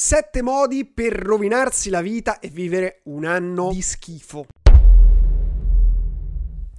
[0.00, 4.46] Sette modi per rovinarsi la vita e vivere un anno di schifo.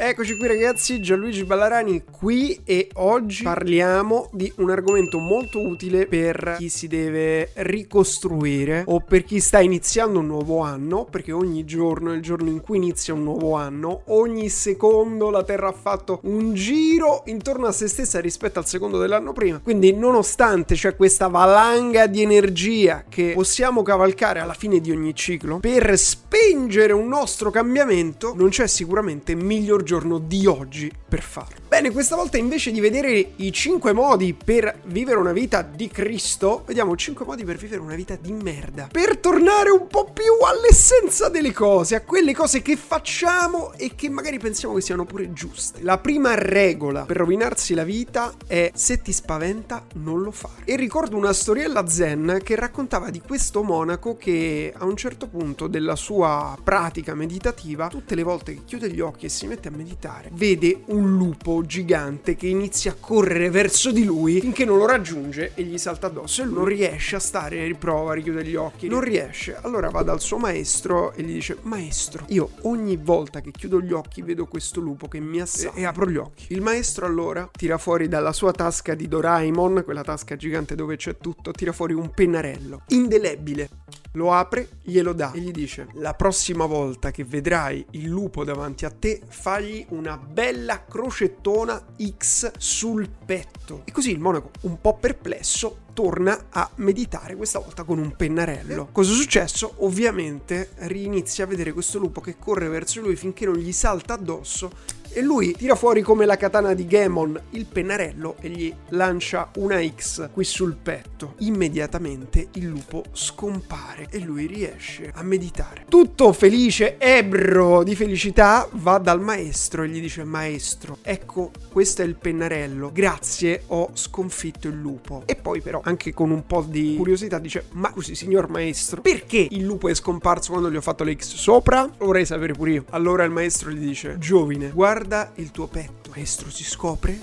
[0.02, 6.56] Eccoci qui ragazzi, Gianluigi Ballarani qui e oggi parliamo di un argomento molto utile per
[6.58, 12.14] chi si deve ricostruire o per chi sta iniziando un nuovo anno, perché ogni giorno
[12.14, 16.22] è il giorno in cui inizia un nuovo anno, ogni secondo la Terra ha fatto
[16.24, 21.28] un giro intorno a se stessa rispetto al secondo dell'anno prima, quindi nonostante c'è questa
[21.28, 27.52] valanga di energia che possiamo cavalcare alla fine di ogni ciclo, per spingere un nostro
[27.52, 31.69] cambiamento non c'è sicuramente miglior giorno di oggi per farlo.
[31.80, 36.64] Bene, questa volta invece di vedere i 5 modi per vivere una vita di Cristo,
[36.68, 38.90] vediamo 5 modi per vivere una vita di merda.
[38.92, 44.10] Per tornare un po' più all'essenza delle cose, a quelle cose che facciamo e che
[44.10, 45.82] magari pensiamo che siano pure giuste.
[45.82, 50.64] La prima regola per rovinarsi la vita è se ti spaventa non lo fare.
[50.66, 55.68] E ricordo una storiella zen che raccontava di questo monaco che a un certo punto
[55.68, 59.72] della sua pratica meditativa, tutte le volte che chiude gli occhi e si mette a
[59.72, 64.88] meditare, vede un lupo gigante che inizia a correre verso di lui finché non lo
[64.88, 68.88] raggiunge e gli salta addosso e lui non riesce a stare, riprova, richiude gli occhi,
[68.88, 69.56] non riesce.
[69.56, 73.94] Allora va dal suo maestro e gli dice "Maestro, io ogni volta che chiudo gli
[73.94, 76.48] occhi vedo questo lupo che mi assale e, e apro gli occhi".
[76.50, 81.18] Il maestro allora tira fuori dalla sua tasca di Doraemon, quella tasca gigante dove c'è
[81.18, 83.70] tutto, tira fuori un pennarello indelebile
[84.14, 88.86] lo apre, glielo dà e gli dice: La prossima volta che vedrai il lupo davanti
[88.86, 91.84] a te, fagli una bella crocettona
[92.18, 93.82] X sul petto.
[93.86, 98.90] E così il monaco, un po' perplesso, torna a meditare, questa volta con un pennarello.
[98.92, 99.74] Cosa è successo?
[99.78, 104.98] Ovviamente rinizia a vedere questo lupo che corre verso lui finché non gli salta addosso
[105.12, 109.82] e lui tira fuori come la katana di Gemon il pennarello e gli lancia una
[109.82, 111.34] X qui sul petto.
[111.40, 115.86] Immediatamente il lupo scompare e lui riesce a meditare.
[115.90, 122.06] Tutto felice, ebro di felicità, va dal maestro e gli dice maestro, ecco questo è
[122.06, 125.24] il pennarello, grazie ho sconfitto il lupo.
[125.26, 129.48] E poi però anche con un po' di curiosità dice ma scusi signor maestro, perché
[129.50, 131.90] il lupo è scomparso quando gli ho fatto le X sopra?
[131.98, 132.86] Vorrei sapere pure io.
[132.92, 136.10] Allora il maestro gli dice giovine, guarda guarda il tuo petto.
[136.10, 137.18] Maestro si scopre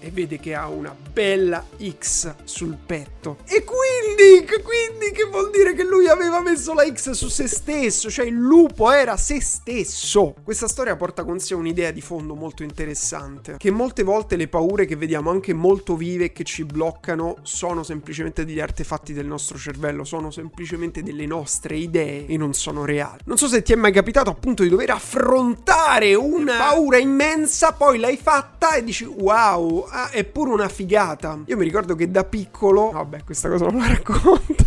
[0.00, 3.38] e vede che ha una bella X sul petto.
[3.46, 3.64] E
[4.00, 8.26] quindi, quindi che vuol dire che lui aveva messo la X su se stesso, cioè
[8.26, 10.34] il lupo era se stesso.
[10.42, 14.86] Questa storia porta con sé un'idea di fondo molto interessante, che molte volte le paure
[14.86, 19.58] che vediamo anche molto vive e che ci bloccano sono semplicemente degli artefatti del nostro
[19.58, 23.20] cervello, sono semplicemente delle nostre idee e non sono reali.
[23.24, 27.98] Non so se ti è mai capitato appunto di dover affrontare una paura immensa, poi
[27.98, 31.38] l'hai fatta e dici wow, ah, è pure una figata.
[31.46, 34.59] Io mi ricordo che da piccolo, vabbè, questa cosa non la かこう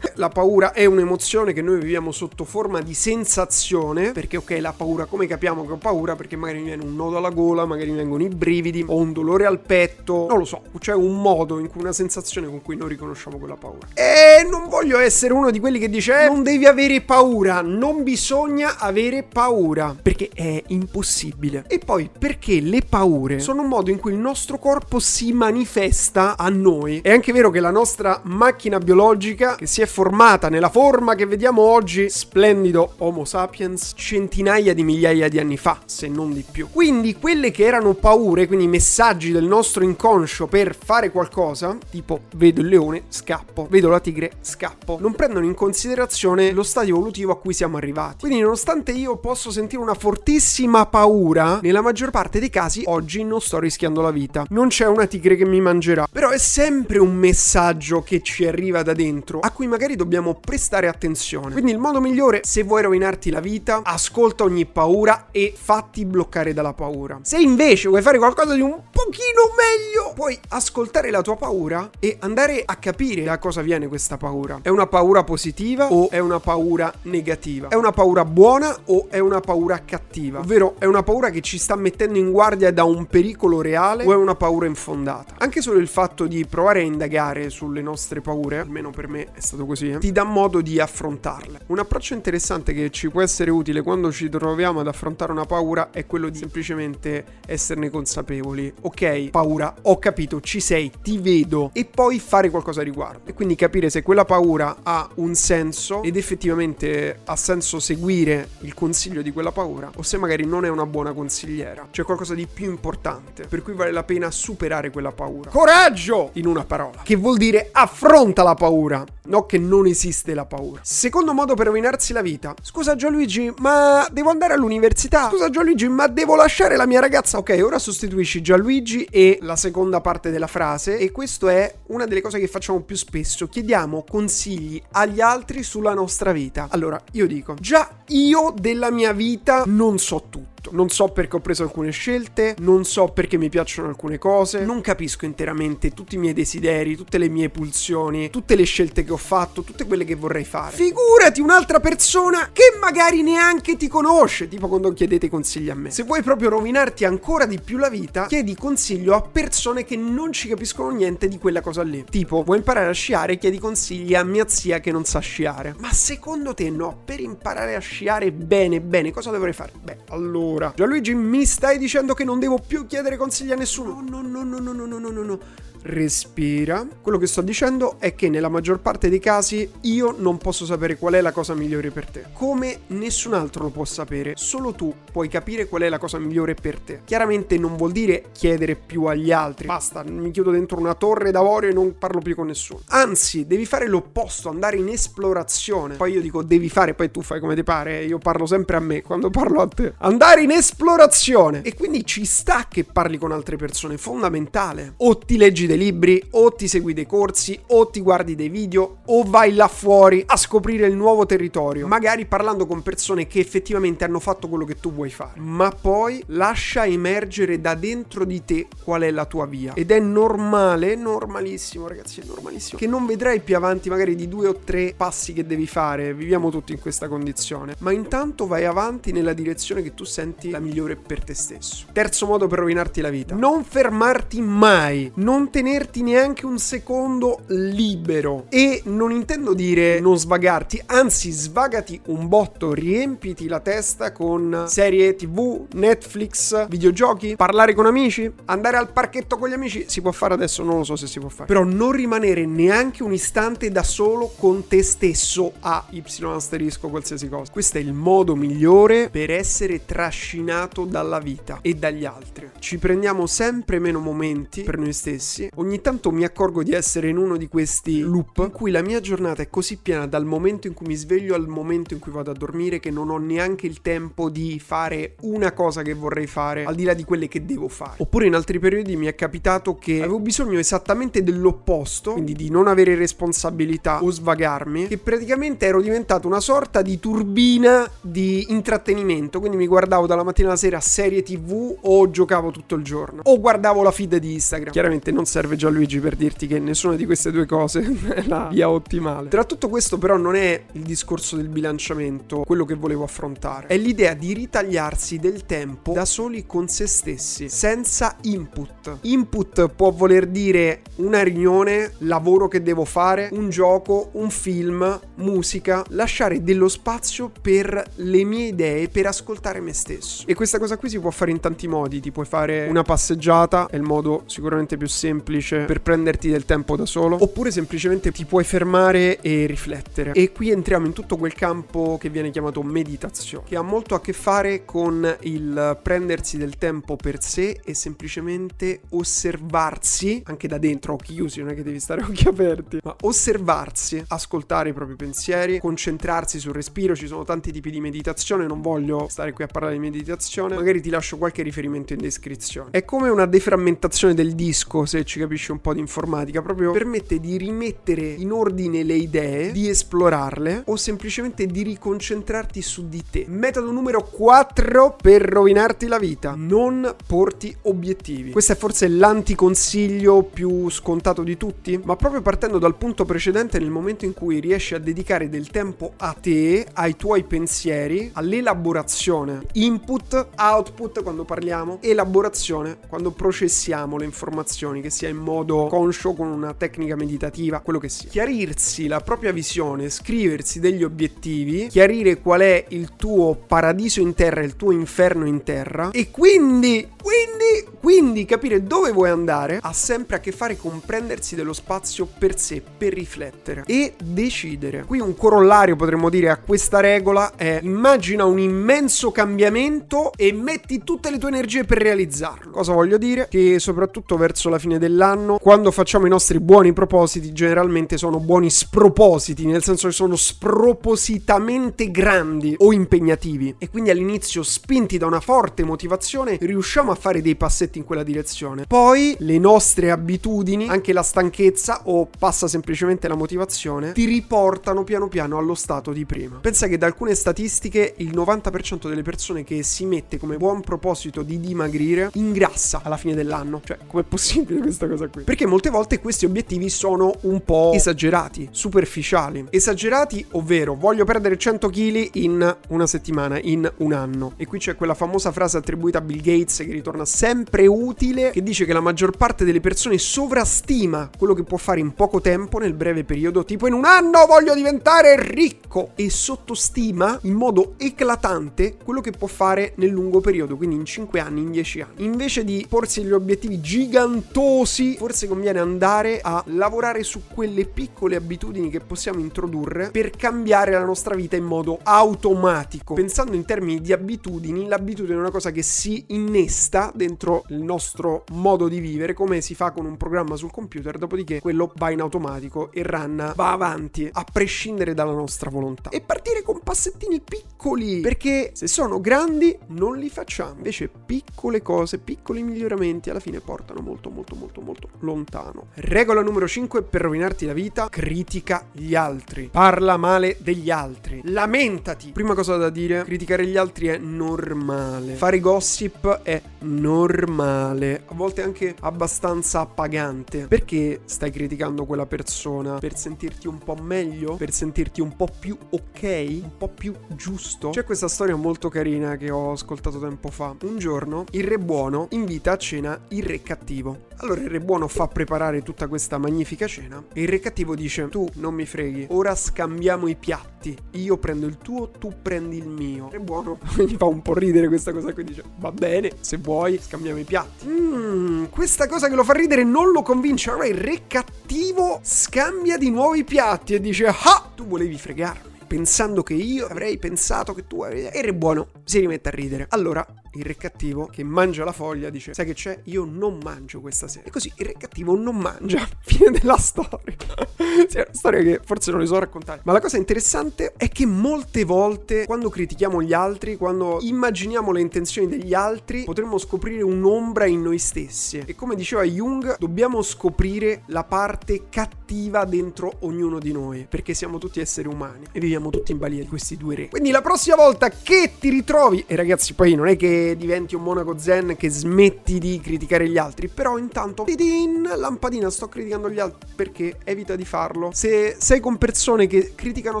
[0.16, 5.06] la paura è un'emozione che noi viviamo sotto forma di sensazione, perché ok, la paura,
[5.06, 6.16] come capiamo che ho paura?
[6.16, 9.12] Perché magari mi viene un nodo alla gola, magari mi vengono i brividi, ho un
[9.12, 12.76] dolore al petto, non lo so, c'è un modo in cui una sensazione con cui
[12.76, 13.88] noi riconosciamo quella paura.
[13.94, 18.02] E non voglio essere uno di quelli che dice eh, non devi avere paura, non
[18.02, 21.64] bisogna avere paura, perché è impossibile.
[21.68, 26.36] E poi perché le paure sono un modo in cui il nostro corpo si manifesta
[26.36, 27.00] a noi.
[27.02, 31.14] È anche vero che la nostra macchina biologica che si è formata formata nella forma
[31.14, 36.44] che vediamo oggi, splendido Homo sapiens, centinaia di migliaia di anni fa, se non di
[36.50, 36.66] più.
[36.72, 42.62] Quindi quelle che erano paure, quindi messaggi del nostro inconscio per fare qualcosa, tipo vedo
[42.62, 47.38] il leone, scappo, vedo la tigre, scappo, non prendono in considerazione lo stadio evolutivo a
[47.38, 48.26] cui siamo arrivati.
[48.26, 53.40] Quindi nonostante io posso sentire una fortissima paura, nella maggior parte dei casi oggi non
[53.40, 54.46] sto rischiando la vita.
[54.48, 58.82] Non c'è una tigre che mi mangerà, però è sempre un messaggio che ci arriva
[58.82, 61.52] da dentro, a cui magari magari dobbiamo prestare attenzione.
[61.52, 66.52] Quindi il modo migliore, se vuoi rovinarti la vita, ascolta ogni paura e fatti bloccare
[66.52, 67.18] dalla paura.
[67.22, 72.16] Se invece vuoi fare qualcosa di un pochino meglio, puoi ascoltare la tua paura e
[72.20, 74.60] andare a capire da cosa viene questa paura.
[74.62, 77.68] È una paura positiva o è una paura negativa?
[77.68, 80.40] È una paura buona o è una paura cattiva?
[80.40, 84.12] Ovvero è una paura che ci sta mettendo in guardia da un pericolo reale o
[84.12, 85.34] è una paura infondata?
[85.38, 89.40] Anche solo il fatto di provare a indagare sulle nostre paure, almeno per me è
[89.40, 91.60] stato così così, ti dà modo di affrontarle.
[91.66, 95.90] Un approccio interessante che ci può essere utile quando ci troviamo ad affrontare una paura
[95.90, 98.72] è quello di semplicemente esserne consapevoli.
[98.82, 103.22] Ok, paura, ho capito, ci sei, ti vedo e poi fare qualcosa a riguardo.
[103.24, 108.74] E quindi capire se quella paura ha un senso ed effettivamente ha senso seguire il
[108.74, 111.88] consiglio di quella paura o se magari non è una buona consigliera.
[111.90, 115.50] C'è qualcosa di più importante, per cui vale la pena superare quella paura.
[115.50, 116.30] Coraggio!
[116.34, 117.00] In una parola.
[117.02, 120.80] Che vuol dire affronta la paura, no che non esiste la paura.
[120.84, 122.54] Secondo modo per rovinarsi la vita.
[122.60, 125.28] Scusa Gianluigi, ma devo andare all'università?
[125.28, 127.38] Scusa Gianluigi, ma devo lasciare la mia ragazza?
[127.38, 132.20] Ok, ora sostituisci Gianluigi e la seconda parte della frase e questo è una delle
[132.20, 133.48] cose che facciamo più spesso.
[133.48, 136.68] Chiediamo consigli agli altri sulla nostra vita.
[136.70, 140.70] Allora, io dico, già io della mia vita non so tutto tutto.
[140.74, 144.80] Non so perché ho preso alcune scelte, non so perché mi piacciono alcune cose, non
[144.80, 149.16] capisco interamente tutti i miei desideri, tutte le mie pulsioni, tutte le scelte che ho
[149.18, 150.76] fatto, tutte quelle che vorrei fare.
[150.76, 155.90] Figurati un'altra persona che magari neanche ti conosce, tipo quando chiedete consigli a me.
[155.90, 160.32] Se vuoi proprio rovinarti ancora di più la vita, chiedi consiglio a persone che non
[160.32, 162.04] ci capiscono niente di quella cosa lì.
[162.08, 165.74] Tipo, vuoi imparare a sciare, chiedi consigli a mia zia che non sa sciare.
[165.78, 169.72] Ma secondo te no, per imparare a sciare bene bene, cosa dovrei fare?
[169.82, 170.72] Beh, allora ora.
[170.74, 174.02] Gianluigi, mi stai dicendo che non devo più chiedere consigli a nessuno?
[174.06, 175.38] No, no, no, no, no, no, no, no, no
[175.82, 176.86] respira.
[177.00, 180.96] Quello che sto dicendo è che nella maggior parte dei casi io non posso sapere
[180.96, 182.24] qual è la cosa migliore per te.
[182.32, 186.54] Come nessun altro lo può sapere, solo tu puoi capire qual è la cosa migliore
[186.54, 187.00] per te.
[187.04, 189.66] Chiaramente non vuol dire chiedere più agli altri.
[189.66, 192.80] Basta, mi chiudo dentro una torre d'avorio e non parlo più con nessuno.
[192.88, 195.96] Anzi, devi fare l'opposto, andare in esplorazione.
[195.96, 198.04] Poi io dico devi fare, poi tu fai come ti pare.
[198.04, 199.94] Io parlo sempre a me quando parlo a te.
[199.98, 201.62] Andare in esplorazione.
[201.62, 204.94] E quindi ci sta che parli con altre persone, fondamentale.
[204.98, 208.98] O ti leggi dei libri, o ti segui dei corsi, o ti guardi dei video,
[209.06, 214.04] o vai là fuori a scoprire il nuovo territorio, magari parlando con persone che effettivamente
[214.04, 215.40] hanno fatto quello che tu vuoi fare.
[215.40, 219.72] Ma poi lascia emergere da dentro di te qual è la tua via.
[219.74, 224.48] Ed è normale, normalissimo ragazzi, è normalissimo, che non vedrai più avanti magari di due
[224.48, 229.12] o tre passi che devi fare, viviamo tutti in questa condizione, ma intanto vai avanti
[229.12, 231.86] nella direzione che tu senti la migliore per te stesso.
[231.92, 237.42] Terzo modo per rovinarti la vita, non fermarti mai, non te tenerti neanche un secondo
[237.46, 238.46] libero.
[238.48, 245.14] E non intendo dire non svagarti, anzi svagati un botto, riempiti la testa con serie
[245.14, 250.34] tv, Netflix, videogiochi, parlare con amici, andare al parchetto con gli amici, si può fare
[250.34, 251.46] adesso, non lo so se si può fare.
[251.46, 257.28] Però non rimanere neanche un istante da solo con te stesso a Y asterisco qualsiasi
[257.28, 257.52] cosa.
[257.52, 262.50] Questo è il modo migliore per essere trascinato dalla vita e dagli altri.
[262.58, 267.18] Ci prendiamo sempre meno momenti per noi stessi ogni tanto mi accorgo di essere in
[267.18, 270.72] uno di questi loop in cui la mia giornata è così piena dal momento in
[270.72, 273.82] cui mi sveglio al momento in cui vado a dormire che non ho neanche il
[273.82, 277.68] tempo di fare una cosa che vorrei fare al di là di quelle che devo
[277.68, 277.96] fare.
[277.98, 282.66] Oppure in altri periodi mi è capitato che avevo bisogno esattamente dell'opposto, quindi di non
[282.66, 289.58] avere responsabilità o svagarmi, che praticamente ero diventato una sorta di turbina di intrattenimento, quindi
[289.58, 293.82] mi guardavo dalla mattina alla sera serie tv o giocavo tutto il giorno o guardavo
[293.82, 294.72] la feed di Instagram.
[294.72, 297.80] Chiaramente non serve serve Gianluigi per dirti che nessuna di queste due cose
[298.14, 299.28] è la via ottimale.
[299.28, 303.76] Tra tutto questo però non è il discorso del bilanciamento quello che volevo affrontare, è
[303.76, 308.98] l'idea di ritagliarsi del tempo da soli con se stessi, senza input.
[309.02, 315.84] Input può voler dire una riunione, lavoro che devo fare, un gioco, un film, musica,
[315.88, 320.24] lasciare dello spazio per le mie idee, per ascoltare me stesso.
[320.28, 323.66] E questa cosa qui si può fare in tanti modi, ti puoi fare una passeggiata,
[323.68, 328.12] è il modo sicuramente più semplice semplice per prenderti del tempo da solo, oppure semplicemente
[328.12, 330.12] ti puoi fermare e riflettere.
[330.12, 334.00] E qui entriamo in tutto quel campo che viene chiamato meditazione, che ha molto a
[334.00, 340.94] che fare con il prendersi del tempo per sé e semplicemente osservarsi, anche da dentro,
[340.94, 345.58] occhi chiusi, non è che devi stare occhi aperti, ma osservarsi, ascoltare i propri pensieri,
[345.58, 349.74] concentrarsi sul respiro, ci sono tanti tipi di meditazione, non voglio stare qui a parlare
[349.74, 352.70] di meditazione, magari ti lascio qualche riferimento in descrizione.
[352.70, 357.20] È come una deframmentazione del disco, se ci capisci un po' di informatica, proprio permette
[357.20, 363.24] di rimettere in ordine le idee, di esplorarle o semplicemente di riconcentrarti su di te.
[363.28, 366.34] Metodo numero 4 per rovinarti la vita.
[366.36, 368.32] Non porti obiettivi.
[368.32, 373.70] Questo è forse l'anticonsiglio più scontato di tutti, ma proprio partendo dal punto precedente nel
[373.70, 379.46] momento in cui riesci a dedicare del tempo a te, ai tuoi pensieri, all'elaborazione.
[379.52, 386.12] Input, output quando parliamo, elaborazione quando processiamo le informazioni che si sia in modo conscio
[386.12, 388.08] con una tecnica meditativa, quello che sia.
[388.08, 394.42] Chiarirsi la propria visione, scriversi degli obiettivi, chiarire qual è il tuo paradiso in terra
[394.42, 400.16] il tuo inferno in terra e quindi, quindi, quindi capire dove vuoi andare ha sempre
[400.16, 404.84] a che fare con prendersi dello spazio per sé, per riflettere e decidere.
[404.84, 410.84] Qui un corollario potremmo dire a questa regola è immagina un immenso cambiamento e metti
[410.84, 412.52] tutte le tue energie per realizzarlo.
[412.52, 413.26] Cosa voglio dire?
[413.28, 418.50] Che soprattutto verso la fine dell'anno, quando facciamo i nostri buoni propositi, generalmente sono buoni
[418.50, 425.20] spropositi, nel senso che sono spropositamente grandi o impegnativi e quindi all'inizio spinti da una
[425.20, 428.66] forte motivazione riusciamo a fare dei passetti in quella direzione.
[428.66, 435.08] Poi le nostre abitudini, anche la stanchezza o passa semplicemente la motivazione, ti riportano piano
[435.08, 436.38] piano allo stato di prima.
[436.40, 441.22] Pensa che da alcune statistiche il 90% delle persone che si mette come buon proposito
[441.22, 443.60] di dimagrire ingrassa alla fine dell'anno.
[443.64, 445.22] Cioè, com'è possibile questa cosa qui?
[445.22, 449.46] Perché molte volte questi obiettivi sono un po' esagerati, superficiali.
[449.50, 454.32] Esagerati, ovvero voglio perdere 100 kg in una settimana, in un anno.
[454.36, 458.42] E qui c'è quella famosa frase attribuita a Bill Gates che ritorna sempre utile, che
[458.42, 462.58] dice che la maggior parte delle persone sovrastima quello che può fare in poco tempo
[462.58, 468.76] nel breve periodo, tipo in un anno voglio diventare ricco, e sottostima in modo eclatante
[468.82, 472.04] quello che può fare nel lungo periodo, quindi in 5 anni, in 10 anni.
[472.04, 478.70] Invece di porsi degli obiettivi gigantosi, forse conviene andare a lavorare su quelle piccole abitudini
[478.70, 482.94] che possiamo introdurre per cambiare la nostra vita in modo automatico.
[482.94, 488.24] Pensando in termini di abitudini, l'abitudine è una cosa che si innesta dentro il nostro
[488.32, 492.00] modo di vivere, come si fa con un programma sul computer, dopodiché quello va in
[492.00, 495.90] automatico e run va avanti a prescindere dalla nostra volontà.
[495.90, 500.54] E partire con passettini piccoli, perché se sono grandi non li facciamo.
[500.56, 505.66] Invece piccole cose, piccoli miglioramenti alla fine portano molto molto molto molto lontano.
[505.74, 509.48] Regola numero 5 per rovinarti la vita, critica gli altri.
[509.50, 511.20] Parla male degli altri.
[511.24, 512.10] Lamentati.
[512.12, 515.14] Prima cosa da dire, criticare gli altri è normale.
[515.14, 520.46] Fare gossip è normale, a volte anche abbastanza appagante.
[520.46, 522.78] Perché stai criticando quella persona?
[522.78, 524.36] Per sentirti un po' meglio?
[524.36, 526.02] Per sentirti un po' più ok?
[526.42, 527.70] Un po' più giusto?
[527.70, 530.54] C'è questa storia molto carina che ho ascoltato tempo fa.
[530.62, 534.06] Un giorno il re buono invita a cena il re cattivo.
[534.18, 538.08] Allora il re buono fa preparare tutta questa magnifica cena e il re cattivo dice
[538.08, 542.68] tu non mi freghi, ora scambiamo i piatti, io prendo il tuo, tu prendi il
[542.68, 543.06] mio.
[543.06, 546.36] Il re buono gli fa un po' ridere questa cosa qui, dice va bene, se
[546.36, 547.66] vuoi scambiamo i piatti.
[547.66, 552.76] Mmm, questa cosa che lo fa ridere non lo convince, allora il re cattivo scambia
[552.76, 557.54] di nuovo i piatti e dice ah, tu volevi fregarmi pensando che io avrei pensato
[557.54, 558.06] che tu avevi...
[558.08, 559.66] E il re buono si rimette a ridere.
[559.70, 562.80] Allora il re cattivo che mangia la foglia dice sai che c'è?
[562.84, 564.26] Io non mangio questa sera.
[564.26, 565.86] E così il re cattivo non mangia.
[566.02, 567.16] Fine della storia.
[567.88, 569.62] Sì, è una storia che forse non le so raccontare.
[569.64, 574.80] Ma la cosa interessante è che molte volte quando critichiamo gli altri quando immaginiamo le
[574.82, 578.42] intenzioni degli altri potremmo scoprire un'ombra in noi stessi.
[578.44, 584.36] E come diceva Jung dobbiamo scoprire la parte cattiva dentro ognuno di noi perché siamo
[584.36, 586.88] tutti esseri umani e viviamo tutti in balia di questi due re.
[586.88, 590.82] Quindi la prossima volta che ti ritrovi e ragazzi poi non è che diventi un
[590.82, 596.18] monaco zen che smetti di criticare gli altri, però intanto tidin, lampadina, sto criticando gli
[596.18, 597.90] altri perché evita di farlo.
[597.92, 600.00] Se sei con persone che criticano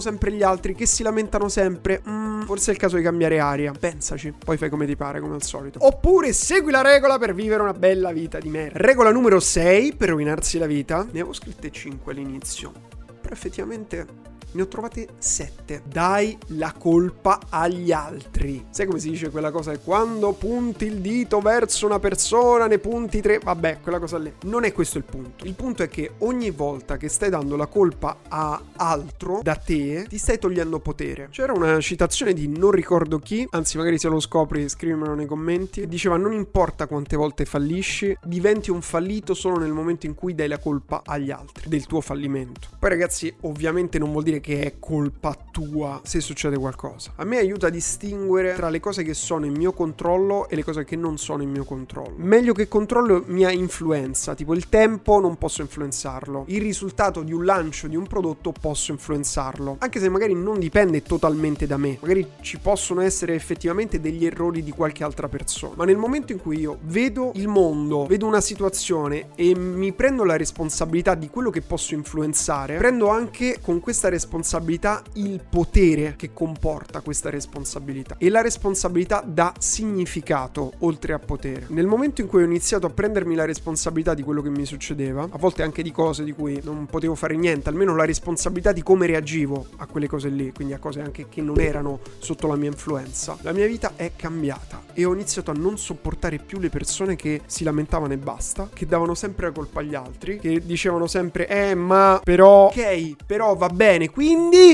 [0.00, 3.72] sempre gli altri, che si lamentano sempre, mm, forse è il caso di cambiare aria.
[3.78, 5.78] Pensaci, poi fai come ti pare, come al solito.
[5.84, 8.78] Oppure segui la regola per vivere una bella vita di merda.
[8.78, 11.02] Regola numero 6 per rovinarsi la vita.
[11.04, 12.72] Ne avevo scritte 5 all'inizio,
[13.20, 15.82] però effettivamente ne ho trovate sette.
[15.86, 18.66] Dai la colpa agli altri.
[18.70, 19.76] Sai come si dice quella cosa?
[19.78, 23.38] Quando punti il dito verso una persona, ne punti tre.
[23.38, 24.32] Vabbè, quella cosa lì.
[24.42, 25.44] Non è questo il punto.
[25.44, 30.06] Il punto è che ogni volta che stai dando la colpa a altro da te,
[30.08, 31.28] ti stai togliendo potere.
[31.30, 35.86] C'era una citazione di non ricordo chi, anzi, magari se lo scopri, scrivimelo nei commenti.
[35.86, 40.48] Diceva: Non importa quante volte fallisci, diventi un fallito solo nel momento in cui dai
[40.48, 42.68] la colpa agli altri del tuo fallimento.
[42.78, 47.12] Poi, ragazzi, ovviamente non vuol dire che è colpa tua se succede qualcosa.
[47.16, 50.64] A me aiuta a distinguere tra le cose che sono in mio controllo e le
[50.64, 52.16] cose che non sono in mio controllo.
[52.16, 57.44] Meglio che controllo mia influenza, tipo il tempo non posso influenzarlo, il risultato di un
[57.44, 62.26] lancio di un prodotto posso influenzarlo, anche se magari non dipende totalmente da me, magari
[62.40, 66.58] ci possono essere effettivamente degli errori di qualche altra persona, ma nel momento in cui
[66.58, 71.60] io vedo il mondo, vedo una situazione e mi prendo la responsabilità di quello che
[71.60, 78.14] posso influenzare, prendo anche con questa responsabilità responsabilità il potere che comporta questa responsabilità.
[78.16, 81.66] E la responsabilità dà significato oltre a potere.
[81.68, 85.28] Nel momento in cui ho iniziato a prendermi la responsabilità di quello che mi succedeva,
[85.30, 88.82] a volte anche di cose di cui non potevo fare niente, almeno la responsabilità di
[88.82, 92.56] come reagivo a quelle cose lì, quindi a cose anche che non erano sotto la
[92.56, 96.70] mia influenza, la mia vita è cambiata e ho iniziato a non sopportare più le
[96.70, 101.06] persone che si lamentavano e basta, che davano sempre la colpa agli altri, che dicevano
[101.06, 104.21] sempre eh ma però ok, però va bene, quindi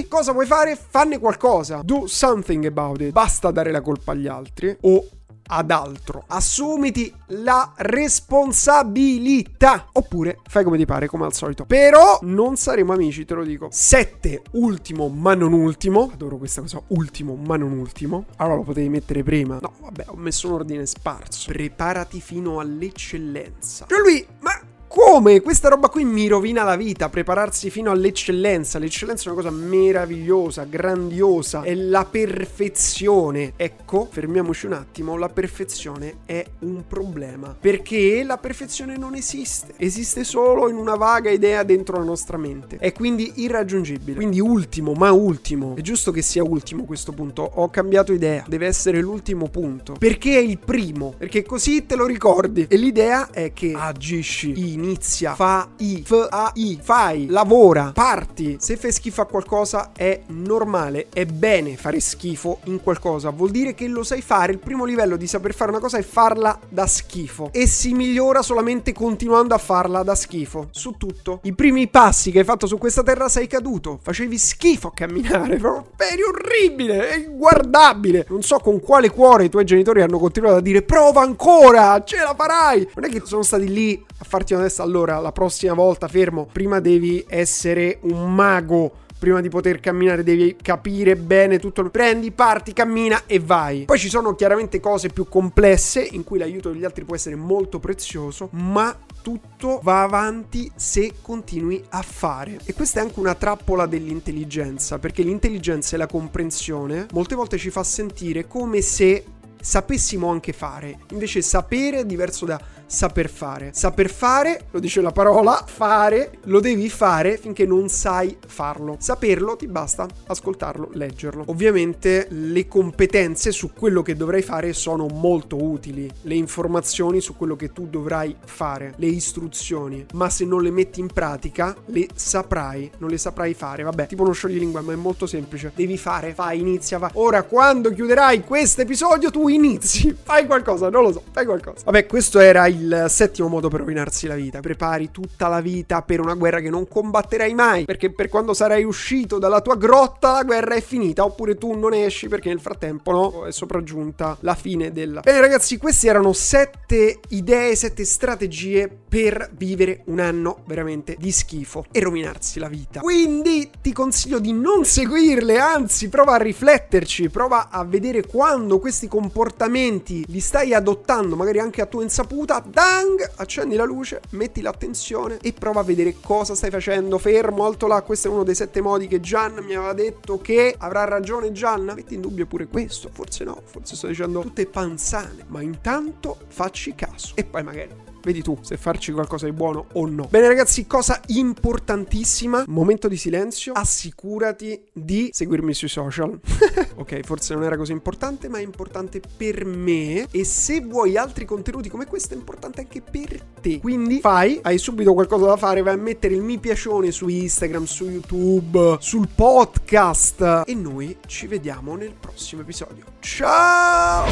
[0.09, 0.77] cosa vuoi fare?
[0.77, 1.81] Fanne qualcosa.
[1.83, 3.13] Do something about it.
[3.13, 5.05] Basta dare la colpa agli altri o
[5.49, 6.25] ad altro.
[6.27, 9.89] Assumiti la responsabilità.
[9.93, 11.65] Oppure fai come ti pare, come al solito.
[11.65, 13.69] Però non saremo amici, te lo dico.
[13.71, 16.11] Sette, ultimo ma non ultimo.
[16.13, 18.27] Adoro questa cosa, ultimo ma non ultimo.
[18.37, 19.59] Allora lo potevi mettere prima.
[19.61, 21.51] No, vabbè, ho messo un ordine sparso.
[21.51, 23.87] Preparati fino all'eccellenza.
[23.89, 25.41] Cioè lui, ma come?
[25.41, 28.79] Questa roba qui mi rovina la vita, prepararsi fino all'eccellenza.
[28.79, 33.53] L'eccellenza è una cosa meravigliosa, grandiosa, è la perfezione.
[33.57, 40.25] Ecco, fermiamoci un attimo, la perfezione è un problema, perché la perfezione non esiste, esiste
[40.25, 44.15] solo in una vaga idea dentro la nostra mente, è quindi irraggiungibile.
[44.17, 48.67] Quindi ultimo, ma ultimo, è giusto che sia ultimo questo punto, ho cambiato idea, deve
[48.67, 52.67] essere l'ultimo punto, perché è il primo, perché così te lo ricordi.
[52.69, 58.57] E l'idea è che agisci in inizia, fa i, f a i, fai, lavora, parti.
[58.61, 63.75] Se fai schifo a qualcosa è normale, è bene fare schifo in qualcosa, vuol dire
[63.75, 64.53] che lo sai fare.
[64.53, 68.43] Il primo livello di saper fare una cosa è farla da schifo e si migliora
[68.43, 71.41] solamente continuando a farla da schifo su tutto.
[71.43, 75.57] I primi passi che hai fatto su questa terra sei caduto, facevi schifo a camminare,
[75.59, 78.27] proprio eri orribile, è inguardabile.
[78.29, 82.19] Non so con quale cuore i tuoi genitori hanno continuato a dire prova ancora, ce
[82.19, 82.91] la farai.
[82.95, 86.47] Non è che sono stati lì a farti una testa, allora la prossima volta fermo,
[86.51, 91.89] prima devi essere un mago prima di poter camminare devi capire bene tutto.
[91.91, 93.85] Prendi, parti, cammina e vai.
[93.85, 97.81] Poi ci sono chiaramente cose più complesse in cui l'aiuto degli altri può essere molto
[97.81, 102.59] prezioso, ma tutto va avanti se continui a fare.
[102.65, 107.71] E questa è anche una trappola dell'intelligenza, perché l'intelligenza e la comprensione molte volte ci
[107.71, 109.25] fa sentire come se
[109.61, 110.99] sapessimo anche fare.
[111.11, 113.71] Invece sapere è diverso da saper fare.
[113.75, 118.97] Saper fare, lo dice la parola, fare, lo devi fare finché non sai farlo.
[118.99, 121.45] Saperlo ti basta ascoltarlo, leggerlo.
[121.49, 127.57] Ovviamente le competenze su quello che dovrai fare sono molto utili, le informazioni su quello
[127.57, 132.91] che tu dovrai fare, le istruzioni, ma se non le metti in pratica le saprai,
[132.99, 133.83] non le saprai fare.
[133.83, 135.73] Vabbè, tipo uno scioglilingua, ma è molto semplice.
[135.75, 137.11] Devi fare, fai, inizia, va.
[137.15, 141.83] Ora quando chiuderai questo episodio tu inizi, fai qualcosa, non lo so, fai qualcosa.
[141.85, 144.61] Vabbè, questo era il settimo modo per rovinarsi la vita.
[144.61, 148.85] Prepari tutta la vita per una guerra che non combatterai mai, perché per quando sarai
[148.85, 153.11] uscito dalla tua grotta la guerra è finita, oppure tu non esci perché nel frattempo
[153.11, 155.21] no, è sopraggiunta la fine della...
[155.21, 161.85] Bene ragazzi, queste erano sette idee, sette strategie per vivere un anno veramente di schifo
[161.91, 163.01] e rovinarsi la vita.
[163.01, 169.09] Quindi ti consiglio di non seguirle, anzi prova a rifletterci, prova a vedere quando questi
[169.39, 173.35] comportamenti li stai adottando, magari anche a tua insaputa, Dang!
[173.37, 177.19] Accendi la luce, metti l'attenzione e prova a vedere cosa stai facendo.
[177.19, 178.03] Fermo, alto là.
[178.03, 181.93] Questo è uno dei sette modi che Gian mi aveva detto che avrà ragione Gian.
[181.95, 183.11] Metti in dubbio pure questo.
[183.13, 185.45] Forse no, forse sto dicendo tutte panzane.
[185.47, 187.35] Ma intanto facci caso.
[187.37, 190.27] E poi magari Vedi tu se farci qualcosa di buono o no.
[190.29, 196.39] Bene ragazzi, cosa importantissima, momento di silenzio, assicurati di seguirmi sui social.
[196.97, 201.47] ok, forse non era così importante, ma è importante per me e se vuoi altri
[201.47, 203.81] contenuti come questo è importante anche per te.
[203.81, 207.85] Quindi fai, hai subito qualcosa da fare, vai a mettere il mi piacione su Instagram,
[207.85, 213.05] su YouTube, sul podcast e noi ci vediamo nel prossimo episodio.
[213.21, 214.27] Ciao!